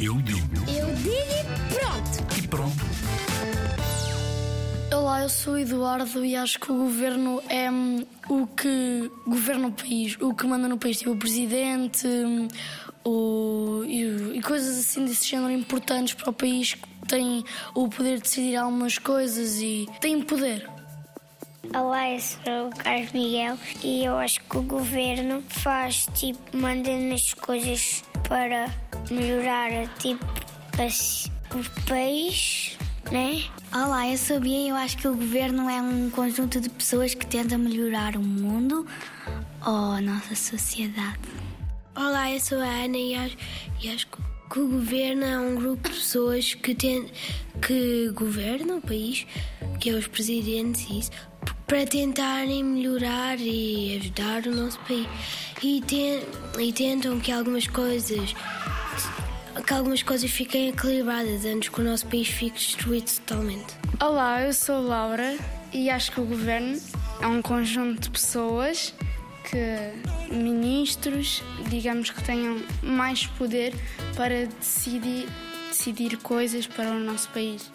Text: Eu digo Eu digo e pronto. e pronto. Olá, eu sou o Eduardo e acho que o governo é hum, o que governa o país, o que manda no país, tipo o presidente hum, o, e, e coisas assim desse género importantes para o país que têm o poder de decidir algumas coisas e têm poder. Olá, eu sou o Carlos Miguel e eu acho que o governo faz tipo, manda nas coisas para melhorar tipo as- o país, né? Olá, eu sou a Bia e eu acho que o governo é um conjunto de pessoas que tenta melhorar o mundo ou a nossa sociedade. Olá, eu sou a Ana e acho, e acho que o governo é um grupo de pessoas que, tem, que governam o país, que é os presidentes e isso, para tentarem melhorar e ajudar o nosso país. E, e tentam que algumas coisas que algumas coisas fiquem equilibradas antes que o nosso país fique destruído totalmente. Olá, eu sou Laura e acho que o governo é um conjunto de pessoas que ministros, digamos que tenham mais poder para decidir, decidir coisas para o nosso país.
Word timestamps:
Eu 0.00 0.14
digo 0.22 0.48
Eu 0.68 0.94
digo 0.96 1.10
e 1.10 1.74
pronto. 1.74 2.38
e 2.38 2.48
pronto. 2.48 2.86
Olá, 4.94 5.22
eu 5.22 5.28
sou 5.28 5.54
o 5.54 5.58
Eduardo 5.58 6.24
e 6.24 6.34
acho 6.34 6.58
que 6.58 6.72
o 6.72 6.76
governo 6.76 7.42
é 7.48 7.70
hum, 7.70 8.06
o 8.28 8.46
que 8.46 9.10
governa 9.26 9.68
o 9.68 9.72
país, 9.72 10.16
o 10.20 10.32
que 10.34 10.46
manda 10.46 10.66
no 10.68 10.78
país, 10.78 10.98
tipo 10.98 11.10
o 11.12 11.18
presidente 11.18 12.06
hum, 12.06 12.48
o, 13.04 13.84
e, 13.84 14.38
e 14.38 14.42
coisas 14.42 14.78
assim 14.78 15.04
desse 15.04 15.28
género 15.28 15.52
importantes 15.52 16.14
para 16.14 16.30
o 16.30 16.32
país 16.32 16.74
que 16.74 16.88
têm 17.06 17.44
o 17.74 17.88
poder 17.88 18.16
de 18.16 18.22
decidir 18.22 18.56
algumas 18.56 18.98
coisas 18.98 19.60
e 19.60 19.86
têm 20.00 20.22
poder. 20.22 20.75
Olá, 21.74 22.10
eu 22.10 22.20
sou 22.20 22.68
o 22.68 22.76
Carlos 22.76 23.12
Miguel 23.12 23.58
e 23.82 24.04
eu 24.04 24.16
acho 24.16 24.40
que 24.44 24.56
o 24.56 24.62
governo 24.62 25.42
faz 25.48 26.06
tipo, 26.14 26.38
manda 26.56 26.90
nas 26.98 27.34
coisas 27.34 28.02
para 28.28 28.72
melhorar 29.10 29.70
tipo 29.98 30.24
as- 30.78 31.30
o 31.52 31.86
país, 31.88 32.76
né? 33.10 33.44
Olá, 33.74 34.08
eu 34.08 34.16
sou 34.18 34.36
a 34.36 34.40
Bia 34.40 34.58
e 34.58 34.68
eu 34.68 34.76
acho 34.76 34.96
que 34.98 35.08
o 35.08 35.14
governo 35.14 35.68
é 35.68 35.80
um 35.80 36.10
conjunto 36.10 36.60
de 36.60 36.68
pessoas 36.68 37.14
que 37.14 37.26
tenta 37.26 37.56
melhorar 37.58 38.16
o 38.16 38.22
mundo 38.22 38.86
ou 39.66 39.92
a 39.92 40.00
nossa 40.00 40.34
sociedade. 40.34 41.18
Olá, 41.94 42.30
eu 42.30 42.40
sou 42.40 42.58
a 42.60 42.66
Ana 42.84 42.96
e 42.98 43.14
acho, 43.14 43.36
e 43.82 43.88
acho 43.90 44.06
que 44.50 44.60
o 44.60 44.66
governo 44.68 45.24
é 45.24 45.38
um 45.38 45.54
grupo 45.56 45.88
de 45.88 45.94
pessoas 45.96 46.54
que, 46.54 46.74
tem, 46.74 47.10
que 47.66 48.10
governam 48.14 48.78
o 48.78 48.82
país, 48.82 49.26
que 49.80 49.90
é 49.90 49.94
os 49.94 50.06
presidentes 50.06 50.86
e 50.88 50.98
isso, 51.00 51.10
para 51.66 51.84
tentarem 51.84 52.62
melhorar 52.62 53.38
e 53.40 53.98
ajudar 53.98 54.46
o 54.46 54.54
nosso 54.54 54.78
país. 54.80 55.06
E, 55.62 55.82
e 56.58 56.72
tentam 56.72 57.18
que 57.18 57.32
algumas 57.32 57.66
coisas 57.66 58.34
que 59.66 59.74
algumas 59.74 60.02
coisas 60.02 60.30
fiquem 60.30 60.68
equilibradas 60.68 61.44
antes 61.44 61.70
que 61.70 61.80
o 61.80 61.84
nosso 61.84 62.06
país 62.06 62.28
fique 62.28 62.56
destruído 62.56 63.10
totalmente. 63.10 63.74
Olá, 64.00 64.42
eu 64.42 64.52
sou 64.52 64.80
Laura 64.80 65.36
e 65.72 65.90
acho 65.90 66.12
que 66.12 66.20
o 66.20 66.24
governo 66.24 66.80
é 67.20 67.26
um 67.26 67.42
conjunto 67.42 68.02
de 68.02 68.10
pessoas 68.10 68.94
que 69.50 70.32
ministros, 70.32 71.42
digamos 71.68 72.10
que 72.10 72.22
tenham 72.22 72.62
mais 72.82 73.26
poder 73.26 73.74
para 74.14 74.46
decidir, 74.46 75.26
decidir 75.68 76.16
coisas 76.18 76.66
para 76.66 76.90
o 76.90 77.00
nosso 77.00 77.28
país. 77.30 77.70